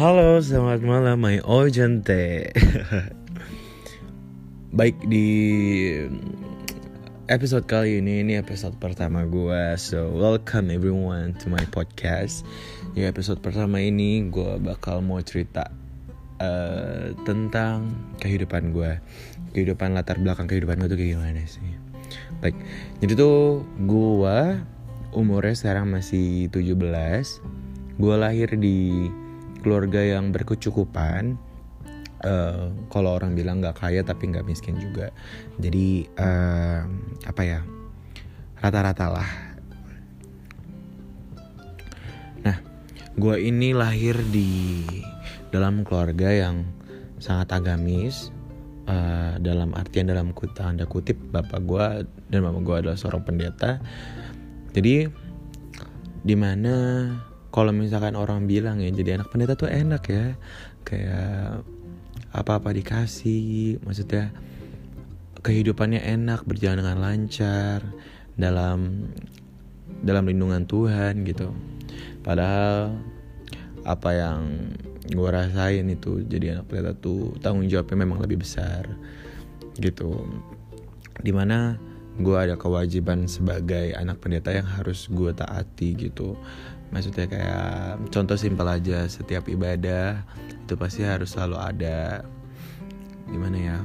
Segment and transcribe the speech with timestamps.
[0.00, 2.48] Halo, selamat malam, my ojente.
[4.80, 5.28] Baik di
[7.28, 9.76] episode kali ini, ini episode pertama gue.
[9.76, 12.48] So, welcome everyone to my podcast.
[12.96, 15.68] Di episode pertama ini, gue bakal mau cerita
[16.40, 17.92] uh, tentang
[18.24, 18.96] kehidupan gue.
[19.52, 21.76] Kehidupan latar belakang kehidupan gue tuh kayak gimana sih.
[22.40, 22.56] Baik,
[23.04, 24.64] jadi tuh gue
[25.12, 26.72] umurnya sekarang masih 17.
[28.00, 29.12] Gue lahir di
[29.60, 31.36] keluarga yang berkecukupan
[32.24, 35.12] uh, kalau orang bilang nggak kaya tapi nggak miskin juga.
[35.60, 36.84] Jadi uh,
[37.24, 37.60] apa ya
[38.60, 39.30] rata-rata lah.
[42.44, 42.56] Nah
[43.16, 44.84] gue ini lahir di
[45.50, 46.64] dalam keluarga yang
[47.20, 48.32] sangat agamis
[48.88, 51.86] uh, dalam artian dalam tanda kutip bapak gue
[52.32, 53.80] dan mama gue adalah seorang pendeta.
[54.70, 55.08] Jadi
[56.20, 56.74] di mana
[57.50, 60.38] kalau misalkan orang bilang ya jadi anak pendeta tuh enak ya.
[60.86, 61.66] Kayak
[62.30, 64.30] apa-apa dikasih maksudnya
[65.42, 67.82] kehidupannya enak berjalan dengan lancar
[68.38, 69.10] dalam
[70.06, 71.50] dalam lindungan Tuhan gitu.
[72.22, 72.94] Padahal
[73.82, 74.70] apa yang
[75.10, 78.86] gue rasain itu jadi anak pendeta tuh tanggung jawabnya memang lebih besar
[79.82, 80.22] gitu.
[81.18, 81.76] Di mana
[82.20, 86.36] gue ada kewajiban sebagai anak pendeta yang harus gue taati gitu
[86.90, 92.26] maksudnya kayak contoh simpel aja setiap ibadah itu pasti harus selalu ada
[93.30, 93.78] gimana ya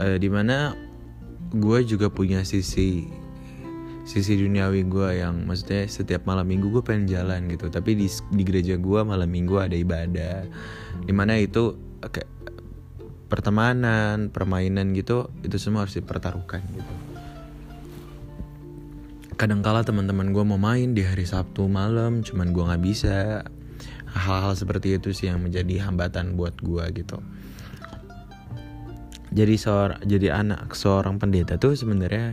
[0.00, 0.72] e, di mana
[1.52, 3.08] gue juga punya sisi
[4.06, 7.66] sisi duniawi gue yang maksudnya setiap malam minggu gue pengen jalan gitu.
[7.66, 10.46] Tapi di di gereja gue malam minggu ada ibadah.
[11.02, 12.30] Di mana itu kayak
[13.26, 16.92] pertemanan permainan gitu itu semua harus dipertaruhkan gitu
[19.36, 23.44] kadangkala teman-teman gue mau main di hari Sabtu malam cuman gue nggak bisa.
[24.16, 27.20] Hal-hal seperti itu sih yang menjadi hambatan buat gue gitu.
[29.36, 32.32] Jadi seorang jadi anak seorang pendeta tuh sebenarnya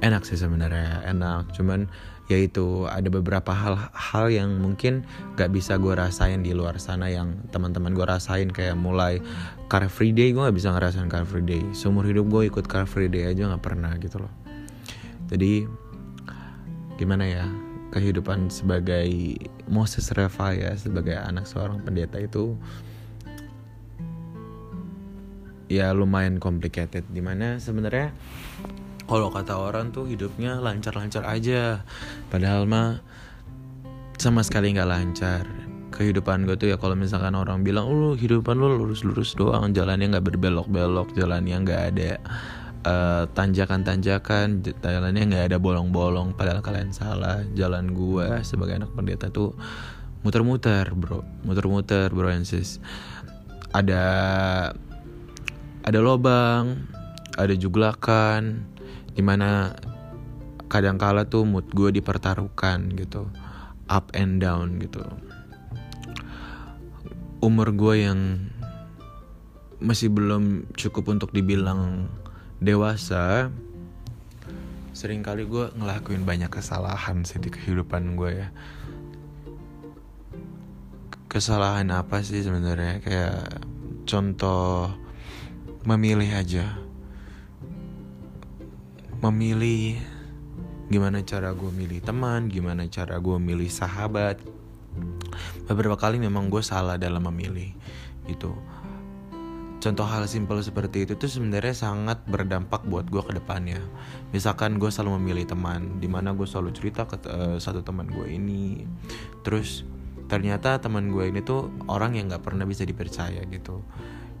[0.00, 1.52] enak sih sebenarnya enak.
[1.52, 1.84] Cuman
[2.32, 5.04] yaitu ada beberapa hal-hal yang mungkin
[5.36, 8.48] gak bisa gue rasain di luar sana yang teman-teman gue rasain.
[8.48, 9.20] Kayak mulai
[9.68, 11.60] car free day gue gak bisa ngerasain car free day.
[11.76, 14.32] Seumur hidup gue ikut car free day aja gak pernah gitu loh.
[15.28, 15.81] Jadi
[16.96, 17.46] gimana ya
[17.92, 19.36] kehidupan sebagai
[19.68, 22.56] Moses Reva ya sebagai anak seorang pendeta itu
[25.72, 27.04] ya lumayan complicated.
[27.08, 28.12] Di mana sebenarnya
[29.04, 31.84] kalau kata orang tuh hidupnya lancar-lancar aja.
[32.32, 33.00] Padahal mah
[34.16, 35.44] sama sekali nggak lancar.
[35.92, 40.24] Kehidupan gue tuh ya kalau misalkan orang bilang lu kehidupan lu lurus-lurus doang jalannya nggak
[40.24, 42.16] berbelok-belok jalannya nggak ada
[42.86, 49.54] uh, tanjakan-tanjakan jalannya nggak ada bolong-bolong padahal kalian salah jalan gua sebagai anak pendeta tuh
[50.22, 51.26] muter-muter bro.
[51.42, 52.78] Muter-muter bro and sis.
[53.74, 54.04] Ada
[55.82, 56.86] ada lobang
[57.34, 58.68] ada juglakan
[59.12, 59.74] di mana
[60.70, 63.28] kadang kala tuh mood gue dipertaruhkan gitu
[63.90, 65.02] up and down gitu.
[67.42, 68.20] Umur gue yang
[69.82, 72.06] masih belum cukup untuk dibilang
[72.62, 73.50] dewasa
[74.94, 78.48] sering kali gue ngelakuin banyak kesalahan sih di kehidupan gue ya.
[81.26, 83.02] Kesalahan apa sih sebenarnya?
[83.02, 83.66] Kayak
[84.06, 84.94] contoh
[85.82, 86.78] memilih aja.
[89.18, 89.98] Memilih
[90.86, 94.38] gimana cara gue milih teman gimana cara gue milih sahabat.
[95.66, 97.74] Beberapa kali memang gue salah dalam memilih
[98.28, 98.54] gitu
[99.82, 103.82] contoh hal simpel seperti itu tuh sebenarnya sangat berdampak buat gue ke depannya.
[104.30, 108.30] Misalkan gue selalu memilih teman di mana gue selalu cerita ke uh, satu teman gue
[108.30, 108.86] ini.
[109.42, 109.82] Terus
[110.30, 113.82] ternyata teman gue ini tuh orang yang nggak pernah bisa dipercaya gitu.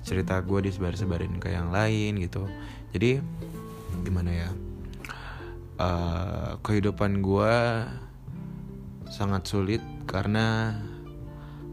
[0.00, 2.48] Cerita gue disebar-sebarin ke yang lain gitu.
[2.96, 3.20] Jadi
[4.08, 4.50] gimana ya?
[5.76, 7.52] Uh, kehidupan gue
[9.12, 10.80] sangat sulit karena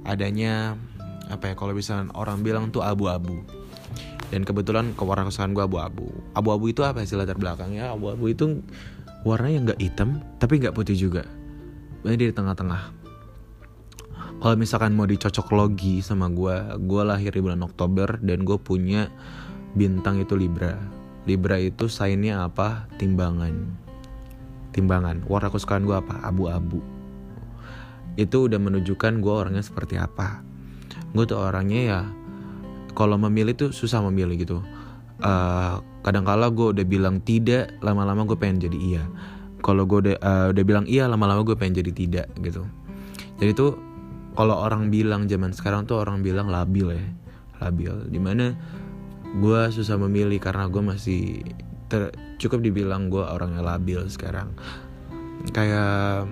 [0.04, 0.76] adanya
[1.32, 3.44] apa ya kalau misalnya orang bilang tuh abu-abu.
[4.34, 6.10] Dan kebetulan kewarna kesukaan gue abu-abu.
[6.34, 7.94] Abu-abu itu apa sih latar belakangnya?
[7.94, 8.66] Abu-abu itu
[9.22, 11.24] warnanya nggak hitam tapi nggak putih juga.
[12.02, 13.06] Ini di tengah-tengah.
[14.42, 19.08] Kalau misalkan mau dicocok logi sama gue gue lahir di bulan Oktober dan gue punya
[19.78, 20.76] bintang itu Libra.
[21.30, 22.90] Libra itu signnya apa?
[23.00, 23.54] Timbangan.
[24.74, 25.24] Timbangan.
[25.30, 26.26] Warna kesukaan gue apa?
[26.26, 26.82] Abu-abu.
[28.18, 30.53] Itu udah menunjukkan gue orangnya seperti apa
[31.14, 32.02] gue tuh orangnya ya
[32.94, 34.58] kalau memilih tuh susah memilih gitu.
[35.24, 39.04] Uh, kadang-kala gue udah bilang tidak lama-lama gue pengen jadi iya.
[39.64, 42.66] Kalau gue udah uh, udah bilang iya lama-lama gue pengen jadi tidak gitu.
[43.42, 43.78] Jadi tuh
[44.34, 47.06] kalau orang bilang zaman sekarang tuh orang bilang labil ya
[47.62, 47.94] labil.
[48.10, 48.54] Di mana
[49.40, 51.42] gue susah memilih karena gue masih
[51.90, 54.54] ter, cukup dibilang gue orangnya labil sekarang.
[55.56, 56.28] Kayak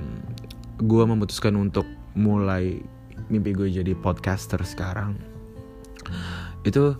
[0.81, 1.87] gue memutuskan untuk
[2.17, 2.83] mulai
[3.31, 5.15] mimpi gue jadi podcaster sekarang
[6.67, 6.93] itu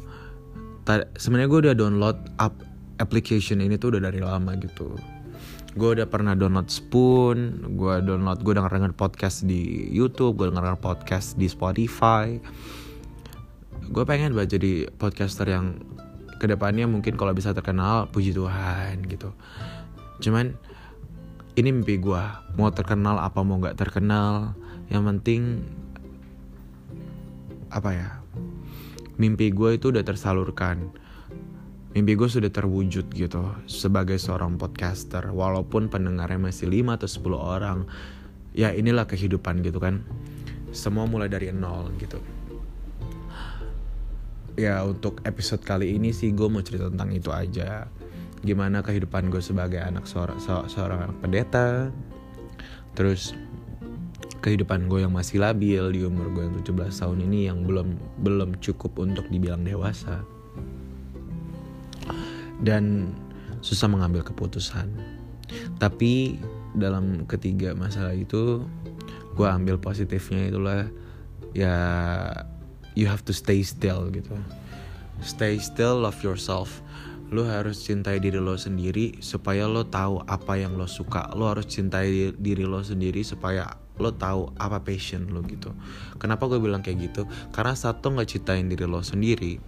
[1.16, 2.56] sebenarnya gue udah download app
[3.00, 4.94] application ini tuh udah dari lama gitu
[5.72, 10.76] gue udah pernah download Spoon, gue download, gue denger denger podcast di YouTube, gue denger
[10.84, 12.36] podcast di Spotify.
[13.88, 15.80] Gue pengen banget jadi podcaster yang
[16.44, 19.32] ke depannya mungkin kalau bisa terkenal, puji Tuhan gitu.
[20.20, 20.60] Cuman
[21.56, 22.24] ini mimpi gue,
[22.60, 24.52] mau terkenal apa mau nggak terkenal,
[24.92, 25.64] yang penting
[27.72, 28.10] apa ya?
[29.16, 30.92] Mimpi gue itu udah tersalurkan.
[31.92, 37.80] Mimpi gue sudah terwujud gitu sebagai seorang podcaster walaupun pendengarnya masih 5 atau 10 orang.
[38.52, 40.04] Ya inilah kehidupan gitu kan.
[40.72, 42.20] Semua mulai dari nol gitu.
[44.60, 47.88] Ya untuk episode kali ini sih gue mau cerita tentang itu aja.
[48.44, 51.92] Gimana kehidupan gue sebagai anak seorang, seorang anak pendeta.
[52.96, 53.36] Terus
[54.42, 57.96] kehidupan gue yang masih labil di umur gue yang 17 tahun ini yang belum
[58.26, 60.26] belum cukup untuk dibilang dewasa
[62.62, 63.14] dan
[63.62, 64.90] susah mengambil keputusan.
[65.78, 66.38] Tapi
[66.78, 68.64] dalam ketiga masalah itu
[69.36, 70.88] gue ambil positifnya itulah
[71.52, 71.76] ya
[72.96, 74.38] you have to stay still gitu.
[75.22, 76.82] Stay still, love yourself.
[77.32, 81.32] Lo harus cintai diri lo sendiri supaya lo tahu apa yang lo suka.
[81.38, 83.70] Lo harus cintai diri lo sendiri supaya
[84.02, 85.70] lo tahu apa passion lo gitu.
[86.18, 87.30] Kenapa gue bilang kayak gitu?
[87.54, 89.62] Karena satu nggak cintain diri lo sendiri,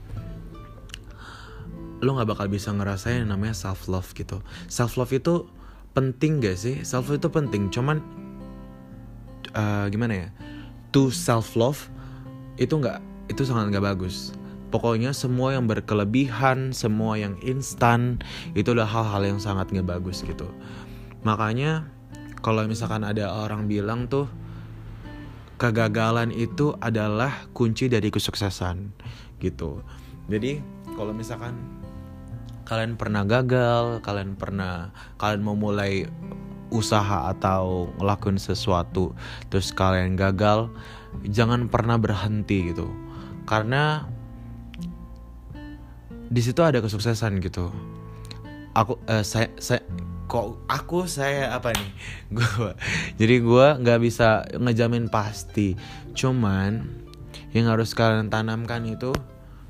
[2.04, 4.44] lo nggak bakal bisa ngerasain yang namanya self love gitu.
[4.68, 5.48] Self love itu
[5.94, 6.84] penting gak sih?
[6.84, 7.72] Self love itu penting.
[7.72, 8.04] Cuman
[9.56, 10.28] uh, gimana ya?
[10.92, 11.88] To self love
[12.60, 13.00] itu nggak
[13.32, 14.36] itu sangat nggak bagus.
[14.74, 18.18] Pokoknya semua yang berkelebihan semua yang instan
[18.58, 20.50] itu adalah hal-hal yang sangat nggak bagus gitu.
[21.24, 21.88] Makanya
[22.44, 24.28] kalau misalkan ada orang bilang tuh
[25.58, 28.92] kegagalan itu adalah kunci dari kesuksesan
[29.40, 29.80] gitu
[30.28, 30.60] jadi
[30.94, 31.58] kalau misalkan
[32.64, 36.08] kalian pernah gagal, kalian pernah kalian mau mulai
[36.74, 39.14] usaha atau ngelakuin sesuatu
[39.52, 40.72] terus kalian gagal,
[41.28, 42.88] jangan pernah berhenti gitu.
[43.44, 44.08] Karena
[46.34, 47.70] di situ ada kesuksesan gitu.
[48.74, 49.86] Aku uh, saya saya
[50.34, 51.92] kok aku saya apa nih?
[52.42, 52.74] Gue
[53.22, 55.78] jadi gue nggak bisa ngejamin pasti.
[56.18, 56.90] Cuman
[57.54, 59.14] yang harus kalian tanamkan itu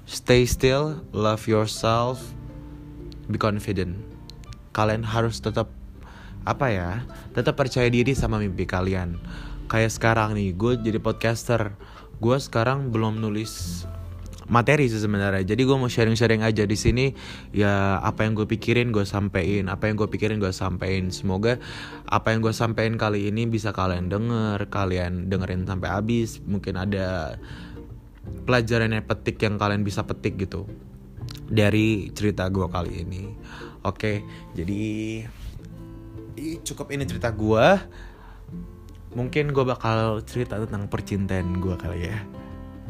[0.07, 2.24] stay still love yourself
[3.27, 4.00] be confident.
[4.71, 5.68] Kalian harus tetap
[6.48, 7.04] apa ya
[7.36, 9.19] tetap percaya diri sama mimpi kalian.
[9.68, 11.75] Kayak sekarang nih gue jadi podcaster.
[12.24, 13.83] Gue sekarang belum nulis
[14.53, 15.41] materi sih sebenarnya.
[15.41, 17.09] Jadi gue mau sharing-sharing aja di sini.
[17.50, 19.65] Ya apa yang gue pikirin gue sampein.
[19.65, 21.09] Apa yang gue pikirin gue sampein.
[21.09, 21.57] Semoga
[22.05, 26.38] apa yang gue sampein kali ini bisa kalian denger kalian dengerin sampai habis.
[26.45, 27.41] Mungkin ada
[28.45, 30.69] pelajaran yang petik yang kalian bisa petik gitu
[31.50, 33.33] dari cerita gue kali ini.
[33.83, 34.21] Oke,
[34.53, 34.85] jadi
[36.61, 37.67] cukup ini cerita gue.
[39.13, 42.43] Mungkin gue bakal cerita tentang percintaan gue kali ya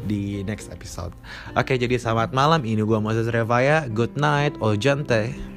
[0.04, 1.12] di next episode.
[1.56, 2.62] Oke, jadi selamat malam.
[2.62, 3.88] Ini gue Moses Revaya.
[3.88, 5.53] Good night, Ojante.